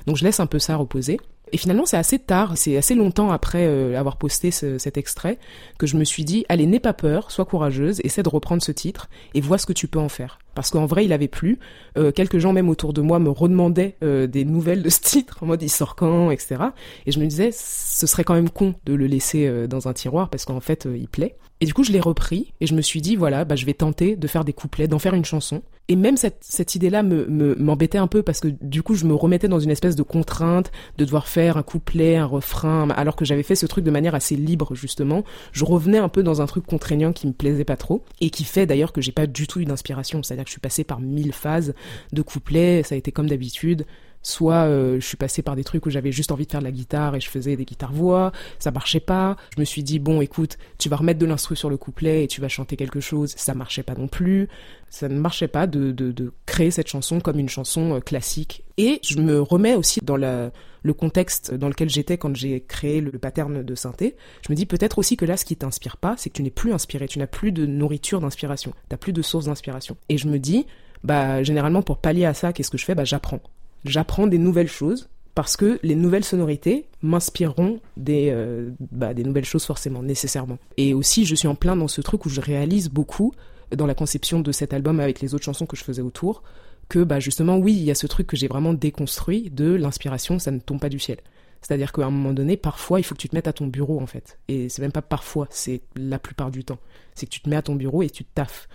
Donc 0.05 0.17
je 0.17 0.23
laisse 0.23 0.39
un 0.39 0.47
peu 0.47 0.59
ça 0.59 0.75
reposer. 0.75 1.19
Et 1.51 1.57
finalement, 1.57 1.85
c'est 1.85 1.97
assez 1.97 2.19
tard, 2.19 2.57
c'est 2.57 2.77
assez 2.77 2.95
longtemps 2.95 3.31
après 3.31 3.65
euh, 3.65 3.97
avoir 3.97 4.17
posté 4.17 4.51
cet 4.51 4.97
extrait 4.97 5.39
que 5.77 5.87
je 5.87 5.97
me 5.97 6.03
suis 6.03 6.23
dit, 6.23 6.45
allez, 6.49 6.65
n'aie 6.65 6.79
pas 6.79 6.93
peur, 6.93 7.31
sois 7.31 7.45
courageuse, 7.45 8.01
essaie 8.03 8.23
de 8.23 8.29
reprendre 8.29 8.61
ce 8.61 8.71
titre 8.71 9.09
et 9.33 9.41
vois 9.41 9.57
ce 9.57 9.65
que 9.65 9.73
tu 9.73 9.87
peux 9.87 9.99
en 9.99 10.09
faire. 10.09 10.39
Parce 10.55 10.71
qu'en 10.71 10.85
vrai, 10.85 11.05
il 11.05 11.13
avait 11.13 11.27
plu. 11.27 11.59
Euh, 11.97 12.11
quelques 12.11 12.39
gens 12.39 12.53
même 12.53 12.69
autour 12.69 12.93
de 12.93 13.01
moi 13.01 13.19
me 13.19 13.29
redemandaient 13.29 13.95
euh, 14.03 14.27
des 14.27 14.45
nouvelles 14.45 14.83
de 14.83 14.89
ce 14.89 14.99
titre, 14.99 15.37
en 15.41 15.45
mode 15.45 15.61
il 15.61 15.69
sort 15.69 15.95
quand, 15.95 16.31
etc. 16.31 16.57
Et 17.05 17.11
je 17.11 17.19
me 17.19 17.25
disais, 17.25 17.51
ce 17.51 18.07
serait 18.07 18.23
quand 18.23 18.33
même 18.33 18.49
con 18.49 18.75
de 18.85 18.93
le 18.93 19.07
laisser 19.07 19.67
dans 19.67 19.87
un 19.87 19.93
tiroir 19.93 20.29
parce 20.29 20.45
qu'en 20.45 20.59
fait, 20.59 20.87
il 20.93 21.07
plaît. 21.07 21.37
Et 21.61 21.65
du 21.65 21.73
coup, 21.73 21.83
je 21.83 21.91
l'ai 21.91 21.99
repris 21.99 22.53
et 22.61 22.67
je 22.67 22.73
me 22.73 22.81
suis 22.81 23.01
dit, 23.01 23.15
voilà, 23.15 23.45
bah, 23.45 23.55
je 23.55 23.65
vais 23.65 23.73
tenter 23.73 24.15
de 24.15 24.27
faire 24.27 24.45
des 24.45 24.53
couplets, 24.53 24.87
d'en 24.87 24.99
faire 24.99 25.13
une 25.13 25.25
chanson. 25.25 25.61
Et 25.89 25.95
même 25.95 26.17
cette, 26.17 26.75
idée-là 26.75 27.01
me, 27.01 27.55
m'embêtait 27.55 27.97
un 27.97 28.05
peu 28.05 28.21
parce 28.21 28.39
que 28.39 28.47
du 28.47 28.83
coup, 28.83 28.93
je 28.93 29.05
me 29.05 29.15
remettais 29.15 29.47
dans 29.47 29.59
une 29.59 29.71
espèce 29.71 29.95
de 29.95 30.03
contrainte 30.03 30.71
de 30.99 31.03
devoir 31.03 31.27
faire 31.27 31.57
un 31.57 31.63
couplet, 31.63 32.15
un 32.15 32.27
refrain, 32.27 32.87
alors 32.91 33.15
que 33.15 33.25
j'avais 33.25 33.41
fait 33.41 33.55
ce 33.55 33.65
truc 33.65 33.83
de 33.83 33.89
manière 33.89 34.13
assez 34.13 34.35
libre, 34.35 34.75
justement. 34.75 35.23
Je 35.51 35.65
revenais 35.65 35.97
un 35.97 36.07
peu 36.07 36.21
dans 36.21 36.43
un 36.43 36.45
truc 36.45 36.67
contraignant 36.67 37.11
qui 37.11 37.25
me 37.25 37.33
plaisait 37.33 37.65
pas 37.65 37.75
trop 37.75 38.03
et 38.21 38.29
qui 38.29 38.43
fait 38.43 38.67
d'ailleurs 38.67 38.93
que 38.93 39.01
j'ai 39.01 39.11
pas 39.11 39.25
du 39.25 39.47
tout 39.47 39.61
eu 39.61 39.65
d'inspiration. 39.65 40.21
C'est-à-dire 40.21 40.43
que 40.43 40.49
je 40.49 40.53
suis 40.53 40.61
passée 40.61 40.83
par 40.83 41.01
mille 41.01 41.33
phases 41.33 41.73
de 42.13 42.21
couplets, 42.21 42.83
ça 42.83 42.93
a 42.93 42.97
été 42.99 43.11
comme 43.11 43.27
d'habitude 43.27 43.87
soit 44.21 44.65
euh, 44.65 44.99
je 44.99 45.05
suis 45.05 45.17
passée 45.17 45.41
par 45.41 45.55
des 45.55 45.63
trucs 45.63 45.85
où 45.85 45.89
j'avais 45.89 46.11
juste 46.11 46.31
envie 46.31 46.45
de 46.45 46.51
faire 46.51 46.59
de 46.59 46.65
la 46.65 46.71
guitare 46.71 47.15
et 47.15 47.19
je 47.19 47.29
faisais 47.29 47.55
des 47.55 47.65
guitares 47.65 47.93
voix, 47.93 48.31
ça 48.59 48.71
marchait 48.71 48.99
pas. 48.99 49.37
Je 49.55 49.59
me 49.59 49.65
suis 49.65 49.83
dit 49.83 49.99
bon 49.99 50.21
écoute, 50.21 50.57
tu 50.77 50.89
vas 50.89 50.97
remettre 50.97 51.19
de 51.19 51.25
l'instru 51.25 51.55
sur 51.55 51.69
le 51.69 51.77
couplet 51.77 52.23
et 52.23 52.27
tu 52.27 52.41
vas 52.41 52.49
chanter 52.49 52.75
quelque 52.75 52.99
chose, 52.99 53.33
ça 53.37 53.53
marchait 53.53 53.83
pas 53.83 53.95
non 53.95 54.07
plus. 54.07 54.47
Ça 54.89 55.07
ne 55.07 55.19
marchait 55.19 55.47
pas 55.47 55.67
de, 55.67 55.91
de, 55.91 56.11
de 56.11 56.33
créer 56.47 56.71
cette 56.71 56.87
chanson 56.87 57.19
comme 57.19 57.37
une 57.39 57.49
chanson 57.49 57.95
euh, 57.95 57.99
classique. 57.99 58.63
Et 58.77 58.99
je 59.03 59.19
me 59.19 59.41
remets 59.41 59.75
aussi 59.75 59.99
dans 60.01 60.15
le 60.17 60.93
contexte 60.93 61.53
dans 61.53 61.67
lequel 61.67 61.89
j'étais 61.89 62.17
quand 62.17 62.35
j'ai 62.35 62.61
créé 62.61 63.01
le, 63.01 63.11
pattern 63.11 63.61
de 63.61 63.75
synthé. 63.75 64.15
Je 64.47 64.51
me 64.51 64.55
dis 64.55 64.65
peut-être 64.65 64.97
aussi 64.97 65.17
que 65.17 65.25
là, 65.25 65.37
ce 65.37 65.45
qui 65.45 65.55
t'inspire 65.55 65.97
pas, 65.97 66.15
c'est 66.17 66.29
que 66.29 66.35
tu 66.35 66.43
n'es 66.43 66.49
plus 66.49 66.73
inspiré, 66.73 67.07
tu 67.07 67.19
n'as 67.19 67.27
plus 67.27 67.51
de 67.51 67.65
nourriture 67.65 68.21
d'inspiration, 68.21 68.71
tu 68.71 68.77
n'as 68.91 68.97
plus 68.97 69.13
de 69.13 69.21
source 69.21 69.45
d'inspiration. 69.45 69.97
Et 70.07 70.17
je 70.17 70.27
me 70.27 70.39
dis, 70.39 70.65
bah 71.03 71.43
généralement 71.43 71.81
pour 71.81 71.97
pallier 71.97 72.25
à 72.25 72.33
ça, 72.33 72.53
qu'est-ce 72.53 72.71
que 72.71 72.77
je 72.77 72.85
fais? 72.85 72.95
Bah 72.95 73.03
j'apprends 73.03 73.41
j'apprends 73.85 74.27
des 74.27 74.37
nouvelles 74.37 74.67
choses 74.67 75.09
parce 75.35 75.55
que 75.55 75.79
les 75.83 75.95
nouvelles 75.95 76.25
sonorités 76.25 76.87
m'inspireront 77.01 77.79
des, 77.95 78.29
euh, 78.31 78.71
bah, 78.91 79.13
des 79.13 79.23
nouvelles 79.23 79.45
choses 79.45 79.63
forcément, 79.63 80.03
nécessairement. 80.03 80.57
Et 80.77 80.93
aussi, 80.93 81.25
je 81.25 81.35
suis 81.35 81.47
en 81.47 81.55
plein 81.55 81.75
dans 81.75 81.87
ce 81.87 82.01
truc 82.01 82.25
où 82.25 82.29
je 82.29 82.41
réalise 82.41 82.89
beaucoup 82.89 83.33
dans 83.75 83.85
la 83.85 83.93
conception 83.93 84.41
de 84.41 84.51
cet 84.51 84.73
album 84.73 84.99
avec 84.99 85.21
les 85.21 85.33
autres 85.33 85.45
chansons 85.45 85.65
que 85.65 85.77
je 85.77 85.83
faisais 85.83 86.01
autour, 86.01 86.43
que 86.89 86.99
bah, 87.03 87.19
justement, 87.19 87.57
oui, 87.57 87.73
il 87.73 87.83
y 87.83 87.91
a 87.91 87.95
ce 87.95 88.07
truc 88.07 88.27
que 88.27 88.35
j'ai 88.35 88.47
vraiment 88.47 88.73
déconstruit 88.73 89.49
de 89.49 89.73
l'inspiration, 89.75 90.39
ça 90.39 90.51
ne 90.51 90.59
tombe 90.59 90.79
pas 90.79 90.89
du 90.89 90.99
ciel. 90.99 91.19
C'est-à-dire 91.61 91.91
qu'à 91.91 92.05
un 92.05 92.11
moment 92.11 92.33
donné, 92.33 92.57
parfois, 92.57 92.99
il 92.99 93.03
faut 93.03 93.15
que 93.15 93.21
tu 93.21 93.29
te 93.29 93.35
mettes 93.35 93.47
à 93.47 93.53
ton 93.53 93.67
bureau, 93.67 94.01
en 94.01 94.07
fait. 94.07 94.39
Et 94.47 94.69
c'est 94.69 94.81
même 94.81 94.91
pas 94.91 95.01
parfois, 95.01 95.47
c'est 95.51 95.81
la 95.95 96.17
plupart 96.19 96.51
du 96.51 96.63
temps. 96.63 96.79
C'est 97.15 97.25
que 97.25 97.31
tu 97.31 97.41
te 97.41 97.49
mets 97.49 97.57
à 97.57 97.61
ton 97.61 97.75
bureau 97.75 98.01
et 98.01 98.09
tu 98.09 98.23
taffes 98.23 98.67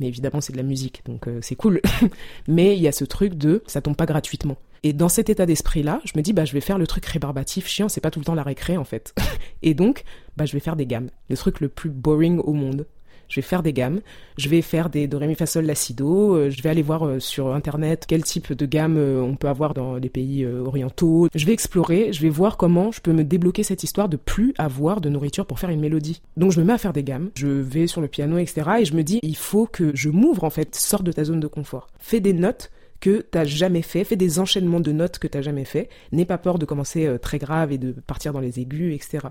mais 0.00 0.08
évidemment 0.08 0.40
c'est 0.40 0.52
de 0.52 0.56
la 0.56 0.64
musique, 0.64 1.02
donc 1.06 1.28
euh, 1.28 1.38
c'est 1.42 1.56
cool. 1.56 1.80
mais 2.48 2.76
il 2.76 2.82
y 2.82 2.88
a 2.88 2.92
ce 2.92 3.04
truc 3.04 3.34
de 3.34 3.62
ça 3.66 3.80
tombe 3.80 3.96
pas 3.96 4.06
gratuitement. 4.06 4.56
Et 4.82 4.94
dans 4.94 5.10
cet 5.10 5.28
état 5.28 5.44
d'esprit-là, 5.44 6.00
je 6.04 6.12
me 6.16 6.22
dis 6.22 6.32
bah 6.32 6.44
je 6.44 6.52
vais 6.52 6.60
faire 6.60 6.78
le 6.78 6.86
truc 6.86 7.04
rébarbatif 7.06 7.66
chiant, 7.66 7.88
c'est 7.88 8.00
pas 8.00 8.10
tout 8.10 8.18
le 8.18 8.24
temps 8.24 8.34
la 8.34 8.42
récré 8.42 8.76
en 8.76 8.84
fait. 8.84 9.14
et 9.62 9.74
donc 9.74 10.04
bah 10.36 10.46
je 10.46 10.52
vais 10.52 10.60
faire 10.60 10.76
des 10.76 10.86
gammes, 10.86 11.10
le 11.28 11.36
truc 11.36 11.60
le 11.60 11.68
plus 11.68 11.90
boring 11.90 12.38
au 12.38 12.54
monde 12.54 12.86
je 13.30 13.36
vais 13.36 13.42
faire 13.42 13.62
des 13.62 13.72
gammes, 13.72 14.00
je 14.36 14.48
vais 14.48 14.60
faire 14.60 14.90
des 14.90 15.06
do 15.06 15.18
ré 15.18 15.26
mi 15.26 15.34
fa 15.34 15.46
sol 15.46 15.64
la 15.64 15.74
si 15.74 15.94
do, 15.94 16.34
euh, 16.34 16.50
je 16.50 16.60
vais 16.62 16.68
aller 16.68 16.82
voir 16.82 17.06
euh, 17.06 17.20
sur 17.20 17.54
internet 17.54 18.04
quel 18.06 18.24
type 18.24 18.52
de 18.52 18.66
gamme 18.66 18.96
euh, 18.98 19.22
on 19.22 19.36
peut 19.36 19.48
avoir 19.48 19.72
dans 19.72 19.94
les 19.94 20.10
pays 20.10 20.44
orientaux. 20.44 21.28
Je 21.34 21.46
vais 21.46 21.52
explorer, 21.52 22.12
je 22.12 22.20
vais 22.20 22.28
voir 22.28 22.56
comment 22.56 22.90
je 22.90 23.00
peux 23.00 23.12
me 23.12 23.24
débloquer 23.24 23.62
cette 23.62 23.84
histoire 23.84 24.08
de 24.08 24.16
plus 24.16 24.52
avoir 24.58 25.00
de 25.00 25.08
nourriture 25.08 25.46
pour 25.46 25.58
faire 25.58 25.70
une 25.70 25.80
mélodie. 25.80 26.20
Donc 26.36 26.52
je 26.52 26.60
me 26.60 26.66
mets 26.66 26.72
à 26.72 26.78
faire 26.78 26.92
des 26.92 27.04
gammes, 27.04 27.30
je 27.36 27.46
vais 27.46 27.86
sur 27.86 28.00
le 28.00 28.08
piano, 28.08 28.36
etc. 28.38 28.68
Et 28.80 28.84
je 28.84 28.94
me 28.94 29.02
dis, 29.02 29.20
il 29.22 29.36
faut 29.36 29.66
que 29.66 29.92
je 29.94 30.10
m'ouvre 30.10 30.44
en 30.44 30.50
fait, 30.50 30.74
sors 30.74 31.02
de 31.02 31.12
ta 31.12 31.24
zone 31.24 31.40
de 31.40 31.46
confort. 31.46 31.86
Fais 32.00 32.20
des 32.20 32.32
notes 32.32 32.70
que 32.98 33.24
t'as 33.30 33.44
jamais 33.44 33.82
fait, 33.82 34.04
fais 34.04 34.16
des 34.16 34.40
enchaînements 34.40 34.80
de 34.80 34.92
notes 34.92 35.18
que 35.18 35.28
t'as 35.28 35.40
jamais 35.40 35.64
fait, 35.64 35.88
n'aie 36.12 36.26
pas 36.26 36.36
peur 36.36 36.58
de 36.58 36.66
commencer 36.66 37.16
très 37.22 37.38
grave 37.38 37.72
et 37.72 37.78
de 37.78 37.92
partir 37.92 38.32
dans 38.32 38.40
les 38.40 38.60
aigus, 38.60 38.94
etc. 38.94 39.28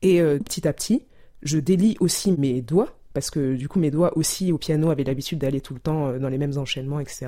Et 0.00 0.22
petit 0.22 0.66
à 0.66 0.72
petit, 0.72 1.02
je 1.42 1.58
délie 1.58 1.96
aussi 2.00 2.32
mes 2.32 2.62
doigts 2.62 3.01
parce 3.14 3.30
que 3.30 3.54
du 3.54 3.68
coup 3.68 3.78
mes 3.78 3.90
doigts 3.90 4.16
aussi 4.16 4.52
au 4.52 4.58
piano 4.58 4.90
avaient 4.90 5.04
l'habitude 5.04 5.38
d'aller 5.38 5.60
tout 5.60 5.74
le 5.74 5.80
temps 5.80 6.08
euh, 6.08 6.18
dans 6.18 6.28
les 6.28 6.38
mêmes 6.38 6.56
enchaînements, 6.56 7.00
etc. 7.00 7.26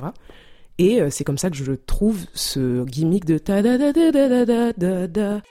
Et 0.78 1.00
euh, 1.00 1.10
c'est 1.10 1.24
comme 1.24 1.38
ça 1.38 1.50
que 1.50 1.56
je 1.56 1.72
trouve 1.72 2.24
ce 2.34 2.84
gimmick 2.84 3.24
de 3.24 3.38
ta 3.38 3.62
da 3.62 3.78
da 3.78 3.92
da 3.92 4.10
da 4.10 4.44
da 4.44 4.72
da 4.72 5.06
da. 5.06 5.42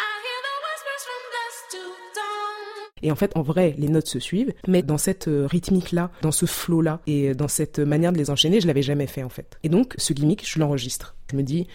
Et 3.05 3.11
en 3.11 3.15
fait, 3.15 3.35
en 3.35 3.41
vrai, 3.41 3.75
les 3.77 3.89
notes 3.89 4.07
se 4.07 4.19
suivent, 4.19 4.53
mais 4.65 4.81
dans 4.81 4.97
cette 4.97 5.27
euh, 5.27 5.45
rythmique-là, 5.45 6.09
dans 6.21 6.31
ce 6.31 6.45
flow-là, 6.45 7.01
et 7.05 7.35
dans 7.35 7.49
cette 7.49 7.79
manière 7.79 8.13
de 8.13 8.17
les 8.17 8.29
enchaîner, 8.29 8.61
je 8.61 8.67
l'avais 8.67 8.81
jamais 8.81 9.07
fait 9.07 9.23
en 9.23 9.29
fait. 9.29 9.57
Et 9.63 9.69
donc, 9.69 9.93
ce 9.97 10.13
gimmick, 10.13 10.47
je 10.49 10.57
l'enregistre. 10.57 11.15
Je 11.29 11.35
me 11.35 11.43
dis, 11.43 11.67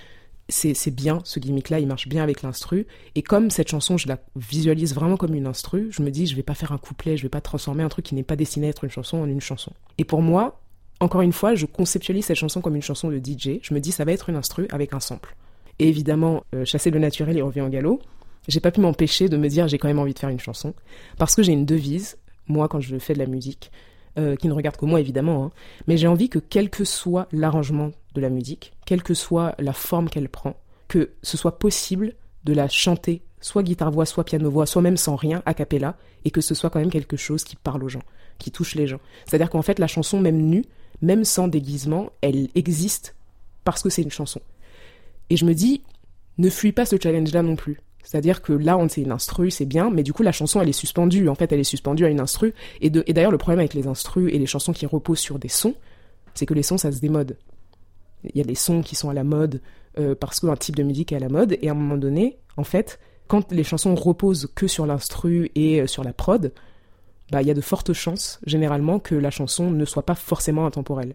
c'est 0.49 0.95
bien, 0.95 1.21
ce 1.25 1.41
gimmick-là, 1.41 1.79
il 1.79 1.87
marche 1.87 2.09
bien 2.09 2.23
avec 2.23 2.43
l'instru. 2.43 2.87
Et 3.15 3.23
comme 3.23 3.51
cette 3.51 3.69
chanson, 3.69 3.99
je 3.99 4.09
la 4.09 4.19
visualise 4.37 4.95
vraiment 4.95 5.17
comme 5.17 5.35
une 5.35 5.47
instru, 5.47 5.89
je 5.91 6.03
me 6.03 6.11
dis, 6.11 6.27
je 6.27 6.35
vais 6.35 6.43
pas 6.43 6.55
faire 6.55 6.73
un 6.73 6.79
couplet, 6.79 7.17
je 7.17 7.23
vais 7.23 7.29
pas 7.29 7.43
transformer 7.43 7.83
un 7.83 7.89
truc 7.89 8.07
qui 8.07 8.15
n'est 8.15 8.23
pas 8.23 8.37
destiné 8.37 8.67
à 8.67 8.71
être 8.71 8.85
une 8.85 8.91
chanson 8.91 9.19
en 9.19 9.29
une 9.29 9.41
chanson. 9.41 9.73
Et 9.99 10.05
pour 10.05 10.23
moi, 10.23 10.61
encore 11.01 11.21
une 11.21 11.33
fois, 11.33 11.55
je 11.55 11.67
conceptualise 11.67 12.25
cette 12.25 12.37
chanson 12.37 12.61
comme 12.61 12.77
une 12.77 12.83
chanson 12.83 13.11
de 13.11 13.19
DJ. 13.19 13.61
Je 13.63 13.75
me 13.75 13.81
dis, 13.81 13.93
ça 13.93 14.05
va 14.05 14.13
être 14.13 14.31
une 14.31 14.37
instru 14.37 14.67
avec 14.71 14.95
un 14.95 15.01
sample. 15.01 15.37
Et 15.79 15.89
évidemment, 15.89 16.45
euh, 16.55 16.65
chasser 16.65 16.91
le 16.91 16.99
naturel 16.99 17.37
et 17.37 17.43
revient 17.43 17.61
en 17.61 17.69
galop. 17.69 18.01
J'ai 18.49 18.61
pas 18.61 18.71
pu 18.71 18.81
m'empêcher 18.81 19.29
de 19.29 19.37
me 19.37 19.49
dire, 19.49 19.69
j'ai 19.69 19.79
quand 19.79 19.89
même 19.89 19.99
envie 19.99 20.15
de 20.15 20.19
faire 20.19 20.31
une 20.31 20.41
chanson. 20.41 20.75
Parce 21.19 21.35
que 21.35 21.43
j'ai 21.43 21.53
une 21.53 21.67
devise, 21.67 22.17
moi, 22.47 22.69
quand 22.69 22.81
je 22.81 22.99
fais 22.99 23.13
de 23.13 23.19
la 23.19 23.27
musique, 23.27 23.71
euh, 24.19 24.35
qui 24.35 24.49
ne 24.49 24.53
regarde 24.53 24.77
que 24.77 24.87
moi 24.87 24.99
évidemment, 24.99 25.45
hein. 25.45 25.51
mais 25.87 25.97
j'ai 25.97 26.09
envie 26.09 26.29
que 26.29 26.41
quel 26.41 26.71
que 26.71 26.85
soit 26.85 27.29
l'arrangement 27.31 27.93
la 28.21 28.31
musique, 28.31 28.73
quelle 28.87 29.03
que 29.03 29.15
soit 29.15 29.55
la 29.59 29.73
forme 29.73 30.09
qu'elle 30.09 30.29
prend, 30.29 30.57
que 30.89 31.11
ce 31.23 31.37
soit 31.37 31.59
possible 31.59 32.15
de 32.45 32.53
la 32.53 32.69
chanter, 32.69 33.23
soit 33.41 33.63
guitare-voix, 33.63 34.07
soit 34.07 34.25
piano-voix, 34.25 34.67
soit 34.67 34.83
même 34.83 34.97
sans 34.97 35.17
rien, 35.17 35.43
a 35.47 35.55
cappella, 35.55 35.97
et 36.25 36.31
que 36.31 36.41
ce 36.41 36.55
soit 36.55 36.71
quand 36.71 36.81
même 36.81 36.91
quelque 36.91 37.17
chose 37.17 37.45
qui 37.45 37.57
parle 37.57 37.85
aux 37.85 37.89
gens, 37.89 38.03
qui 38.39 38.51
touche 38.51 38.75
les 38.75 38.87
gens. 38.87 39.01
C'est-à-dire 39.27 39.51
qu'en 39.51 39.63
fait, 39.63 39.79
la 39.79 39.87
chanson, 39.87 40.21
même 40.21 40.39
nue, 40.39 40.65
même 41.03 41.25
sans 41.25 41.49
déguisement, 41.49 42.11
elle 42.23 42.49
existe 42.55 43.15
parce 43.65 43.83
que 43.83 43.91
c'est 43.91 44.03
une 44.03 44.11
chanson. 44.11 44.41
Et 45.31 45.37
je 45.37 45.45
me 45.45 45.55
dis, 45.55 45.83
ne 46.39 46.49
fuis 46.49 46.73
pas 46.73 46.87
ce 46.87 46.97
challenge-là 47.01 47.43
non 47.43 47.57
plus. 47.57 47.81
C'est-à-dire 48.03 48.41
que 48.41 48.55
là, 48.55 48.79
on 48.79 48.89
sait 48.89 49.03
une 49.03 49.13
instru, 49.13 49.51
c'est 49.51 49.67
bien, 49.67 49.91
mais 49.91 50.03
du 50.03 50.15
coup, 50.15 50.23
la 50.23 50.33
chanson, 50.33 50.63
elle 50.63 50.69
est 50.69 50.73
suspendue. 50.73 51.29
En 51.29 51.35
fait, 51.35 51.53
elle 51.53 51.61
est 51.61 51.65
suspendue 51.65 52.07
à 52.07 52.09
une 52.09 52.21
instru. 52.21 52.55
Et, 52.81 52.87
et 52.87 53.13
d'ailleurs, 53.13 53.31
le 53.31 53.39
problème 53.39 53.59
avec 53.59 53.75
les 53.75 53.87
instrus 53.87 54.33
et 54.33 54.39
les 54.39 54.47
chansons 54.47 54.73
qui 54.73 54.87
reposent 54.87 55.19
sur 55.19 55.39
des 55.39 55.49
sons, 55.49 55.75
c'est 56.33 56.47
que 56.47 56.55
les 56.55 56.63
sons, 56.63 56.79
ça 56.79 56.91
se 56.91 57.01
démode. 57.01 57.37
Il 58.25 58.37
y 58.37 58.41
a 58.41 58.45
des 58.45 58.55
sons 58.55 58.83
qui 58.83 58.95
sont 58.95 59.11
à 59.11 59.15
la 59.15 59.25
mode 59.25 59.61
euh, 59.99 60.15
parce 60.15 60.41
qu'un 60.41 60.57
type 60.57 60.77
de 60.77 60.83
musique 60.83 61.13
est 61.13 61.17
à 61.17 61.21
la 61.21 61.29
mode. 61.29 61.57
Et 61.61 61.69
à 61.69 61.73
un 61.73 61.75
moment 61.75 61.97
donné, 61.97 62.39
en 62.57 62.65
fait, 62.65 62.99
quand 63.27 63.53
les 63.53 63.65
chansons 63.65 63.95
reposent 63.95 64.49
que 64.55 64.67
sur 64.67 64.87
l'instru 64.87 65.51
et 65.55 65.81
euh, 65.81 65.87
sur 65.87 66.05
la 66.05 66.13
prod, 66.13 66.53
bah, 67.31 67.43
il 67.43 67.49
y 67.49 67.51
a 67.51 67.55
de 67.55 67.61
fortes 67.61 67.93
chances, 67.93 68.41
généralement, 68.47 68.99
que 68.99 69.15
la 69.15 69.31
chanson 69.31 69.71
ne 69.71 69.85
soit 69.85 70.07
pas 70.07 70.15
forcément 70.15 70.67
intemporelle. 70.67 71.15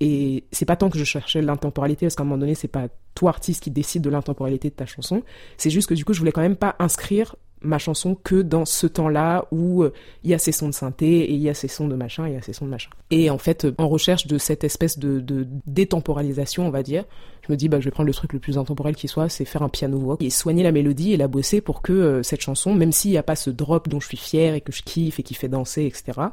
Et 0.00 0.44
c'est 0.50 0.64
pas 0.64 0.76
tant 0.76 0.90
que 0.90 0.98
je 0.98 1.04
cherchais 1.04 1.42
l'intemporalité, 1.42 2.06
parce 2.06 2.16
qu'à 2.16 2.22
un 2.22 2.26
moment 2.26 2.38
donné, 2.38 2.56
c'est 2.56 2.68
pas 2.68 2.88
toi, 3.14 3.30
artiste, 3.30 3.62
qui 3.62 3.70
décide 3.70 4.02
de 4.02 4.10
l'intemporalité 4.10 4.70
de 4.70 4.74
ta 4.74 4.86
chanson. 4.86 5.22
C'est 5.56 5.70
juste 5.70 5.88
que 5.88 5.94
du 5.94 6.04
coup, 6.04 6.12
je 6.12 6.18
voulais 6.18 6.32
quand 6.32 6.40
même 6.40 6.56
pas 6.56 6.74
inscrire 6.80 7.36
ma 7.62 7.78
chanson 7.78 8.14
que 8.14 8.42
dans 8.42 8.64
ce 8.64 8.86
temps-là 8.86 9.46
où 9.50 9.82
euh, 9.82 9.92
il 10.24 10.30
y 10.30 10.34
a 10.34 10.38
ces 10.38 10.52
sons 10.52 10.68
de 10.68 10.74
synthé 10.74 11.20
et 11.20 11.32
il 11.32 11.40
y 11.40 11.48
a 11.48 11.54
ces 11.54 11.68
sons 11.68 11.88
de 11.88 11.94
machin 11.94 12.26
et 12.26 12.30
il 12.30 12.34
y 12.34 12.36
a 12.36 12.42
ces 12.42 12.52
sons 12.52 12.66
de 12.66 12.70
machin. 12.70 12.90
Et 13.10 13.30
en 13.30 13.38
fait, 13.38 13.66
en 13.78 13.88
recherche 13.88 14.26
de 14.26 14.38
cette 14.38 14.64
espèce 14.64 14.98
de, 14.98 15.46
détemporalisation, 15.66 16.66
on 16.66 16.70
va 16.70 16.82
dire, 16.82 17.04
je 17.46 17.52
me 17.52 17.56
dis 17.56 17.68
bah 17.68 17.80
je 17.80 17.86
vais 17.86 17.90
prendre 17.90 18.06
le 18.06 18.14
truc 18.14 18.32
le 18.32 18.38
plus 18.38 18.58
intemporel 18.58 18.94
qui 18.94 19.08
soit, 19.08 19.28
c'est 19.28 19.44
faire 19.44 19.62
un 19.62 19.68
piano 19.68 19.98
voix 19.98 20.16
et 20.20 20.30
soigner 20.30 20.62
la 20.62 20.72
mélodie 20.72 21.12
et 21.12 21.16
la 21.16 21.28
bosser 21.28 21.60
pour 21.60 21.82
que 21.82 21.92
euh, 21.92 22.22
cette 22.22 22.40
chanson, 22.40 22.74
même 22.74 22.92
s'il 22.92 23.10
n'y 23.10 23.18
a 23.18 23.22
pas 23.22 23.36
ce 23.36 23.50
drop 23.50 23.88
dont 23.88 24.00
je 24.00 24.08
suis 24.08 24.16
fière 24.16 24.54
et 24.54 24.60
que 24.60 24.72
je 24.72 24.82
kiffe 24.82 25.18
et 25.18 25.22
qui 25.22 25.34
fait 25.34 25.48
danser, 25.48 25.84
etc., 25.84 26.28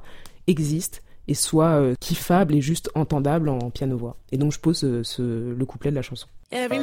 existe 0.48 1.04
et 1.28 1.36
soit 1.36 1.80
euh, 1.80 1.96
kiffable 2.00 2.56
et 2.56 2.62
juste 2.62 2.90
entendable 2.96 3.50
en 3.50 3.70
piano 3.70 3.98
voix. 3.98 4.18
Et 4.32 4.38
donc 4.38 4.52
je 4.52 4.60
pose 4.60 4.80
ce, 5.04 5.22
le 5.22 5.66
couplet 5.66 5.92
de 5.92 5.96
la 5.96 6.02
chanson. 6.02 6.28
Every 6.52 6.80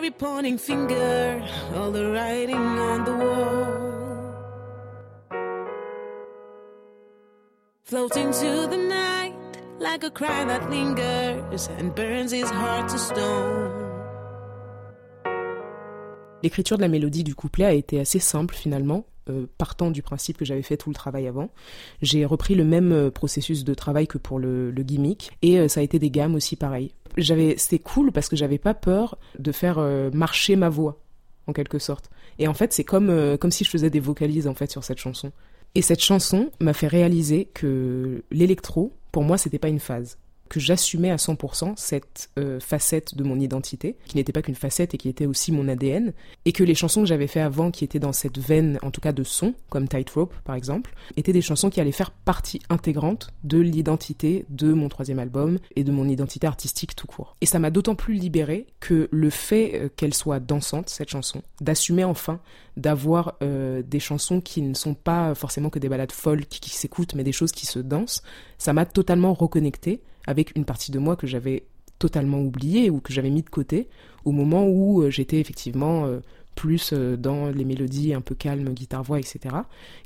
every 0.00 0.10
pointing 0.10 0.56
finger, 0.56 1.42
all 1.76 1.90
the 1.90 2.10
writing 2.10 2.56
on 2.56 3.04
the 3.04 3.12
wall. 3.12 3.76
Floating 7.82 8.32
to 8.32 8.66
the 8.66 8.78
night, 8.78 9.34
like 9.78 10.02
a 10.02 10.10
cry 10.10 10.46
that 10.46 10.70
lingers 10.70 11.68
and 11.78 11.94
burns 11.94 12.32
his 12.32 12.48
heart 12.48 12.88
to 12.88 12.96
stone. 12.96 13.70
L'écriture 16.42 16.78
de 16.78 16.82
la 16.82 16.88
mélodie 16.88 17.22
du 17.22 17.34
couplet 17.34 17.66
a 17.66 17.72
été 17.74 18.00
assez 18.00 18.20
simple 18.20 18.54
finalement, 18.54 19.04
euh, 19.30 19.46
partant 19.58 19.90
du 19.90 20.02
principe 20.02 20.36
que 20.36 20.44
j'avais 20.44 20.62
fait 20.62 20.76
tout 20.76 20.90
le 20.90 20.94
travail 20.94 21.26
avant. 21.26 21.50
J'ai 22.02 22.24
repris 22.24 22.54
le 22.54 22.64
même 22.64 22.92
euh, 22.92 23.10
processus 23.10 23.64
de 23.64 23.74
travail 23.74 24.06
que 24.06 24.18
pour 24.18 24.38
le, 24.38 24.70
le 24.70 24.82
gimmick 24.82 25.30
et 25.42 25.58
euh, 25.58 25.68
ça 25.68 25.80
a 25.80 25.82
été 25.82 25.98
des 25.98 26.10
gammes 26.10 26.34
aussi 26.34 26.56
pareil 26.56 26.92
j'avais 27.16 27.56
c'était 27.56 27.80
cool 27.80 28.12
parce 28.12 28.28
que 28.28 28.36
j'avais 28.36 28.58
pas 28.58 28.72
peur 28.72 29.18
de 29.36 29.50
faire 29.50 29.80
marcher 30.14 30.54
ma 30.54 30.68
voix 30.68 31.00
en 31.48 31.52
quelque 31.52 31.80
sorte. 31.80 32.08
Et 32.38 32.46
en 32.46 32.54
fait, 32.54 32.72
c'est 32.72 32.84
comme 32.84 33.36
comme 33.38 33.50
si 33.50 33.64
je 33.64 33.70
faisais 33.70 33.90
des 33.90 33.98
vocalises 33.98 34.46
en 34.46 34.54
fait 34.54 34.70
sur 34.70 34.84
cette 34.84 34.98
chanson. 34.98 35.32
Et 35.74 35.82
cette 35.82 36.00
chanson 36.00 36.52
m'a 36.60 36.72
fait 36.72 36.86
réaliser 36.86 37.48
que 37.52 38.22
l'électro, 38.30 38.92
pour 39.10 39.24
moi, 39.24 39.38
c'était 39.38 39.58
pas 39.58 39.68
une 39.68 39.80
phase 39.80 40.18
que 40.50 40.60
j'assumais 40.60 41.10
à 41.10 41.16
100% 41.16 41.74
cette 41.76 42.28
euh, 42.38 42.60
facette 42.60 43.14
de 43.14 43.22
mon 43.22 43.40
identité, 43.40 43.96
qui 44.06 44.16
n'était 44.16 44.32
pas 44.32 44.42
qu'une 44.42 44.56
facette 44.56 44.92
et 44.94 44.98
qui 44.98 45.08
était 45.08 45.24
aussi 45.24 45.52
mon 45.52 45.68
ADN, 45.68 46.12
et 46.44 46.52
que 46.52 46.64
les 46.64 46.74
chansons 46.74 47.02
que 47.02 47.06
j'avais 47.06 47.28
fait 47.28 47.40
avant, 47.40 47.70
qui 47.70 47.84
étaient 47.84 48.00
dans 48.00 48.12
cette 48.12 48.38
veine, 48.38 48.78
en 48.82 48.90
tout 48.90 49.00
cas 49.00 49.12
de 49.12 49.22
son, 49.22 49.54
comme 49.70 49.88
Tightrope 49.88 50.34
par 50.44 50.56
exemple, 50.56 50.92
étaient 51.16 51.32
des 51.32 51.40
chansons 51.40 51.70
qui 51.70 51.80
allaient 51.80 51.92
faire 51.92 52.10
partie 52.10 52.60
intégrante 52.68 53.30
de 53.44 53.58
l'identité 53.58 54.44
de 54.50 54.72
mon 54.72 54.88
troisième 54.88 55.20
album 55.20 55.58
et 55.76 55.84
de 55.84 55.92
mon 55.92 56.08
identité 56.08 56.46
artistique 56.46 56.96
tout 56.96 57.06
court. 57.06 57.36
Et 57.40 57.46
ça 57.46 57.60
m'a 57.60 57.70
d'autant 57.70 57.94
plus 57.94 58.14
libéré 58.14 58.66
que 58.80 59.08
le 59.12 59.30
fait 59.30 59.72
euh, 59.74 59.88
qu'elle 59.94 60.14
soit 60.14 60.40
dansante, 60.40 60.90
cette 60.90 61.10
chanson, 61.10 61.42
d'assumer 61.60 62.04
enfin 62.04 62.40
d'avoir 62.76 63.36
euh, 63.42 63.82
des 63.82 64.00
chansons 64.00 64.40
qui 64.40 64.62
ne 64.62 64.74
sont 64.74 64.94
pas 64.94 65.34
forcément 65.34 65.70
que 65.70 65.78
des 65.78 65.88
balades 65.88 66.12
folles 66.12 66.46
qui, 66.46 66.60
qui 66.60 66.70
s'écoutent, 66.70 67.14
mais 67.14 67.24
des 67.24 67.32
choses 67.32 67.52
qui 67.52 67.66
se 67.66 67.78
dansent, 67.78 68.22
ça 68.58 68.72
m'a 68.72 68.86
totalement 68.86 69.32
reconnecté 69.34 70.02
avec 70.26 70.56
une 70.56 70.64
partie 70.64 70.92
de 70.92 70.98
moi 70.98 71.16
que 71.16 71.26
j'avais 71.26 71.64
totalement 71.98 72.40
oubliée 72.40 72.90
ou 72.90 73.00
que 73.00 73.12
j'avais 73.12 73.30
mis 73.30 73.42
de 73.42 73.50
côté 73.50 73.88
au 74.24 74.32
moment 74.32 74.66
où 74.66 75.02
euh, 75.02 75.10
j'étais 75.10 75.38
effectivement 75.38 76.06
euh, 76.06 76.20
plus 76.54 76.92
euh, 76.92 77.16
dans 77.16 77.50
les 77.50 77.64
mélodies 77.64 78.14
un 78.14 78.20
peu 78.20 78.34
calmes, 78.34 78.72
guitare-voix, 78.72 79.18
etc. 79.18 79.54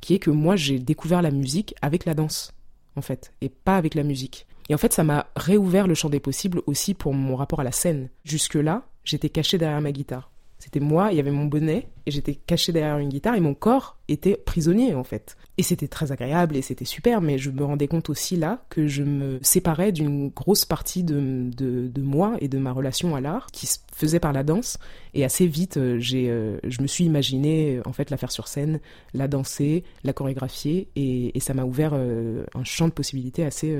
Qui 0.01 0.15
est 0.15 0.19
que 0.19 0.31
moi 0.31 0.57
j'ai 0.57 0.79
découvert 0.79 1.23
la 1.23 1.31
musique 1.31 1.75
avec 1.81 2.05
la 2.05 2.15
danse, 2.15 2.53
en 2.97 3.01
fait, 3.01 3.33
et 3.41 3.49
pas 3.49 3.77
avec 3.77 3.95
la 3.95 4.03
musique. 4.03 4.47
Et 4.69 4.75
en 4.75 4.79
fait, 4.79 4.93
ça 4.93 5.05
m'a 5.05 5.27
réouvert 5.37 5.87
le 5.87 5.95
champ 5.95 6.09
des 6.09 6.21
possibles 6.21 6.63
aussi 6.67 6.95
pour 6.95 7.13
mon 7.13 7.37
rapport 7.37 7.61
à 7.61 7.65
la 7.65 7.73
scène. 7.73 8.09
Jusque-là, 8.25 8.87
j'étais 9.05 9.29
caché 9.29 9.59
derrière 9.59 9.81
ma 9.81 9.93
guitare. 9.93 10.31
C'était 10.59 10.81
moi, 10.81 11.09
il 11.11 11.17
y 11.17 11.21
avait 11.21 11.31
mon 11.31 11.45
bonnet, 11.45 11.89
et 12.07 12.11
j'étais 12.11 12.35
caché 12.35 12.73
derrière 12.73 12.99
une 12.99 13.11
guitare, 13.11 13.35
et 13.35 13.41
mon 13.41 13.55
corps 13.55 13.99
était 14.09 14.37
prisonnier, 14.37 14.95
en 14.95 15.05
fait. 15.05 15.37
Et 15.59 15.63
c'était 15.63 15.89
très 15.89 16.11
agréable, 16.11 16.57
et 16.57 16.63
c'était 16.63 16.85
super, 16.85 17.21
mais 17.21 17.39
je 17.39 17.51
me 17.51 17.65
rendais 17.65 17.87
compte 17.87 18.09
aussi 18.09 18.37
là 18.37 18.65
que 18.71 18.87
je 18.87 19.03
me 19.03 19.39
séparais 19.43 19.93
d'une 19.93 20.29
grosse 20.29 20.65
partie 20.65 21.05
de, 21.05 21.51
de, 21.55 22.03
moi 22.03 22.37
et 22.41 22.49
de 22.49 22.59
ma 22.59 22.73
relation 22.73 23.15
à 23.15 23.21
l'art, 23.21 23.47
qui 23.53 23.67
se 23.67 23.79
faisait 23.93 24.21
par 24.21 24.33
la 24.33 24.43
danse, 24.43 24.79
et 25.13 25.25
assez 25.25 25.47
vite, 25.47 25.77
euh, 25.77 26.01
euh, 26.15 26.59
je 26.65 26.83
me 26.83 26.87
suis 26.87 27.05
imaginé, 27.05 27.81
en 27.85 27.93
fait, 27.93 28.11
la 28.11 28.17
faire 28.17 28.33
sur 28.33 28.49
scène, 28.49 28.81
la 29.13 29.29
danser, 29.29 29.85
la 30.03 30.13
chorégraphier, 30.13 30.89
et, 30.97 31.39
ça 31.41 31.53
m'a 31.53 31.65
ouvert 31.65 31.93
euh, 31.93 32.47
un 32.55 32.65
champ 32.65 32.89
de 32.89 32.93
possibilités 32.93 33.45
assez, 33.45 33.77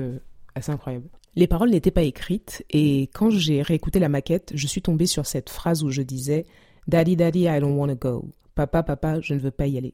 assez 0.53 0.71
incroyable. 0.71 1.07
Les 1.35 1.47
paroles 1.47 1.69
n'étaient 1.69 1.91
pas 1.91 2.03
écrites 2.03 2.63
et 2.69 3.09
quand 3.13 3.29
j'ai 3.29 3.61
réécouté 3.61 3.99
la 3.99 4.07
maquette, 4.07 4.53
je 4.55 4.67
suis 4.67 4.81
tombée 4.81 5.05
sur 5.05 5.25
cette 5.25 5.49
phrase 5.49 5.83
où 5.83 5.89
je 5.89 6.01
disais 6.01 6.45
Daddy, 6.87 7.15
daddy, 7.15 7.47
I 7.47 7.59
don't 7.59 7.77
want 7.77 7.89
to 7.89 7.95
go. 7.95 8.29
Papa, 8.53 8.83
papa, 8.83 9.19
je 9.19 9.33
ne 9.33 9.39
veux 9.39 9.51
pas 9.51 9.67
y 9.67 9.77
aller. 9.77 9.93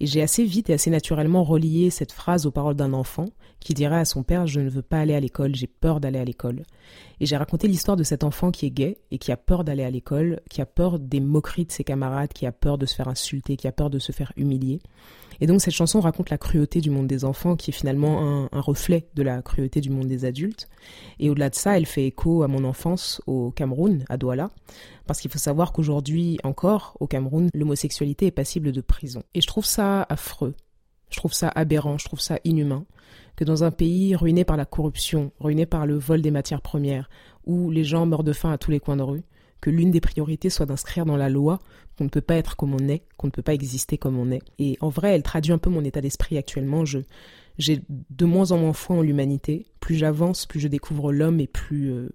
Et 0.00 0.06
j'ai 0.06 0.22
assez 0.22 0.44
vite 0.44 0.70
et 0.70 0.74
assez 0.74 0.90
naturellement 0.90 1.44
relié 1.44 1.90
cette 1.90 2.12
phrase 2.12 2.46
aux 2.46 2.50
paroles 2.50 2.74
d'un 2.74 2.92
enfant 2.92 3.26
qui 3.60 3.74
dirait 3.74 3.98
à 3.98 4.04
son 4.04 4.22
père 4.22 4.46
Je 4.46 4.60
ne 4.60 4.68
veux 4.68 4.82
pas 4.82 4.98
aller 4.98 5.14
à 5.14 5.20
l'école, 5.20 5.54
j'ai 5.54 5.66
peur 5.68 6.00
d'aller 6.00 6.18
à 6.18 6.24
l'école. 6.24 6.62
Et 7.20 7.26
j'ai 7.26 7.36
raconté 7.36 7.68
l'histoire 7.68 7.96
de 7.96 8.02
cet 8.02 8.24
enfant 8.24 8.50
qui 8.50 8.66
est 8.66 8.70
gay 8.70 8.98
et 9.10 9.18
qui 9.18 9.32
a 9.32 9.36
peur 9.36 9.64
d'aller 9.64 9.84
à 9.84 9.90
l'école, 9.90 10.40
qui 10.50 10.60
a 10.60 10.66
peur 10.66 10.98
des 10.98 11.20
moqueries 11.20 11.66
de 11.66 11.72
ses 11.72 11.84
camarades, 11.84 12.32
qui 12.32 12.46
a 12.46 12.52
peur 12.52 12.78
de 12.78 12.86
se 12.86 12.94
faire 12.94 13.08
insulter, 13.08 13.56
qui 13.56 13.68
a 13.68 13.72
peur 13.72 13.90
de 13.90 13.98
se 13.98 14.12
faire 14.12 14.32
humilier. 14.36 14.80
Et 15.40 15.46
donc 15.46 15.60
cette 15.60 15.74
chanson 15.74 16.00
raconte 16.00 16.30
la 16.30 16.38
cruauté 16.38 16.80
du 16.80 16.90
monde 16.90 17.06
des 17.06 17.24
enfants 17.24 17.56
qui 17.56 17.70
est 17.70 17.74
finalement 17.74 18.48
un, 18.52 18.60
reflet 18.60 19.08
de 19.14 19.22
la 19.22 19.42
cruauté 19.42 19.80
du 19.80 19.90
monde 19.90 20.06
des 20.06 20.24
adultes. 20.24 20.68
Et 21.18 21.30
au-delà 21.30 21.50
de 21.50 21.54
ça, 21.54 21.76
elle 21.76 21.86
fait 21.86 22.06
écho 22.06 22.42
à 22.42 22.48
mon 22.48 22.64
enfance 22.64 23.20
au 23.26 23.50
Cameroun, 23.50 24.04
à 24.08 24.16
Douala, 24.16 24.50
parce 25.06 25.20
qu'il 25.20 25.30
faut 25.30 25.38
savoir 25.38 25.72
qu'aujourd'hui 25.72 26.38
encore, 26.44 26.96
au 27.00 27.06
Cameroun, 27.06 27.48
l'homosexualité 27.52 28.26
est 28.26 28.30
passible 28.30 28.72
de 28.72 28.80
prison. 28.80 29.22
Et 29.34 29.40
je 29.40 29.46
trouve 29.46 29.66
ça 29.66 30.06
affreux, 30.08 30.54
je 31.10 31.16
trouve 31.16 31.32
ça 31.32 31.50
aberrant, 31.54 31.98
je 31.98 32.04
trouve 32.04 32.20
ça 32.20 32.38
inhumain, 32.44 32.84
que 33.36 33.44
dans 33.44 33.64
un 33.64 33.70
pays 33.70 34.14
ruiné 34.14 34.44
par 34.44 34.56
la 34.56 34.64
corruption, 34.64 35.32
ruiné 35.40 35.66
par 35.66 35.86
le 35.86 35.96
vol 35.96 36.22
des 36.22 36.30
matières 36.30 36.62
premières, 36.62 37.08
où 37.44 37.70
les 37.70 37.84
gens 37.84 38.06
meurent 38.06 38.24
de 38.24 38.32
faim 38.32 38.52
à 38.52 38.58
tous 38.58 38.70
les 38.70 38.80
coins 38.80 38.96
de 38.96 39.02
rue, 39.02 39.24
que 39.60 39.70
l'une 39.70 39.90
des 39.90 40.00
priorités 40.00 40.50
soit 40.50 40.66
d'inscrire 40.66 41.06
dans 41.06 41.16
la 41.16 41.28
loi 41.28 41.58
qu'on 41.96 42.04
ne 42.04 42.10
peut 42.10 42.20
pas 42.20 42.36
être 42.36 42.56
comme 42.56 42.74
on 42.74 42.88
est, 42.88 43.04
qu'on 43.16 43.28
ne 43.28 43.32
peut 43.32 43.42
pas 43.42 43.54
exister 43.54 43.98
comme 43.98 44.18
on 44.18 44.30
est. 44.30 44.42
Et 44.58 44.76
en 44.80 44.88
vrai, 44.88 45.14
elle 45.14 45.22
traduit 45.22 45.52
un 45.52 45.58
peu 45.58 45.70
mon 45.70 45.84
état 45.84 46.00
d'esprit 46.00 46.36
actuellement. 46.36 46.84
J'ai 46.84 47.82
de 47.88 48.24
moins 48.24 48.52
en 48.52 48.58
moins 48.58 48.72
foi 48.72 48.96
en 48.96 49.02
l'humanité. 49.02 49.66
Plus 49.80 49.94
j'avance, 49.94 50.46
plus 50.46 50.60
je 50.60 50.68
découvre 50.68 51.12
l'homme 51.12 51.40
et 51.40 51.46
plus 51.46 51.92
euh, 51.92 52.10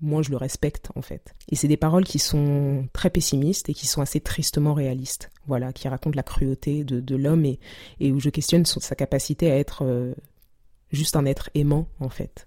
moins 0.00 0.22
je 0.22 0.30
le 0.30 0.36
respecte 0.36 0.90
en 0.94 1.02
fait. 1.02 1.34
Et 1.50 1.56
c'est 1.56 1.68
des 1.68 1.76
paroles 1.76 2.04
qui 2.04 2.18
sont 2.18 2.88
très 2.92 3.10
pessimistes 3.10 3.68
et 3.68 3.74
qui 3.74 3.86
sont 3.86 4.00
assez 4.00 4.20
tristement 4.20 4.74
réalistes. 4.74 5.30
Voilà, 5.46 5.72
qui 5.72 5.88
racontent 5.88 6.16
la 6.16 6.22
cruauté 6.22 6.84
de, 6.84 7.16
l'homme 7.16 7.44
et, 7.44 7.58
et, 8.00 8.12
où 8.12 8.20
je 8.20 8.30
questionne 8.30 8.64
sa 8.64 8.94
capacité 8.94 9.50
à 9.50 9.56
être 9.56 9.82
euh, 9.82 10.14
juste 10.92 11.16
un 11.16 11.26
être 11.26 11.50
aimant 11.54 11.86
en 12.00 12.08
fait. 12.08 12.46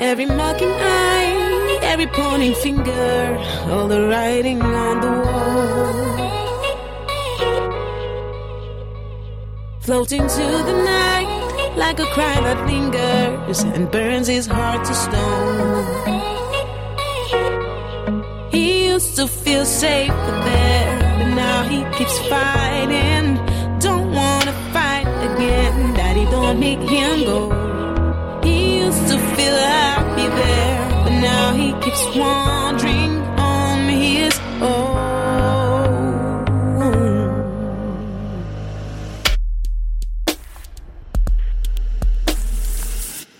Every 0.00 0.26
every 1.82 2.06
pointing 2.06 2.54
finger, 2.54 3.38
all 3.70 3.88
the 3.88 4.06
writing 4.08 4.62
on 4.62 5.00
the 5.00 5.08
wall. 5.08 6.18
Floating 9.80 10.26
to 10.26 10.46
the 10.68 10.82
night 10.84 11.74
like 11.76 11.98
a 11.98 12.06
cry 12.06 12.34
that 12.40 12.66
lingers 12.66 13.62
and 13.62 13.90
burns 13.90 14.28
his 14.28 14.46
heart 14.46 14.84
to 14.84 14.94
stone. 14.94 15.84
He 18.50 18.86
used 18.88 19.16
to 19.16 19.26
feel 19.26 19.64
safe 19.64 20.12
there, 20.48 20.98
but 21.18 21.34
now 21.34 21.62
he 21.64 21.84
keeps 21.96 22.18
fighting. 22.28 23.38
Don't 26.30 26.58
make 26.58 26.80
him 26.80 27.24
go. 27.24 27.50
He 28.42 28.80
used 28.80 29.06
to 29.08 29.18
feel 29.18 29.56
happy 29.56 30.26
there 30.26 30.88
now 31.20 31.52
he 31.52 31.72
keeps 31.80 32.16
wandering 32.16 33.22
on 33.38 33.88
his 33.88 34.40
own. 34.62 34.98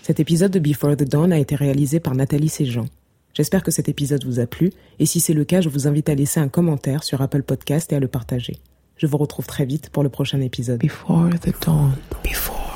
Cet 0.01 0.19
épisode 0.19 0.51
de 0.51 0.59
Before 0.59 0.95
the 0.95 1.03
Dawn 1.03 1.31
a 1.31 1.37
été 1.37 1.55
réalisé 1.55 1.99
par 1.99 2.15
Nathalie 2.15 2.49
Séjean. 2.49 2.87
J'espère 3.33 3.61
que 3.63 3.71
cet 3.71 3.87
épisode 3.87 4.25
vous 4.25 4.39
a 4.39 4.47
plu, 4.47 4.71
et 4.97 5.05
si 5.05 5.19
c'est 5.19 5.35
le 5.35 5.45
cas, 5.45 5.61
je 5.61 5.69
vous 5.69 5.87
invite 5.87 6.09
à 6.09 6.15
laisser 6.15 6.39
un 6.39 6.49
commentaire 6.49 7.03
sur 7.03 7.21
Apple 7.21 7.43
Podcast 7.43 7.93
et 7.93 7.95
à 7.95 7.99
le 7.99 8.07
partager. 8.07 8.57
Je 8.97 9.05
vous 9.05 9.17
retrouve 9.17 9.45
très 9.45 9.65
vite 9.65 9.91
pour 9.91 10.03
le 10.03 10.09
prochain 10.09 10.41
épisode. 10.41 10.79
Before 10.79 11.29
the 11.39 11.53
dawn. 11.63 11.93
Before 12.23 12.68